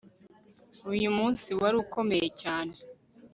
Uyu 0.91 1.09
munsi 1.17 1.49
wari 1.59 1.75
ukomeye 1.85 2.27
cyane 2.41 2.73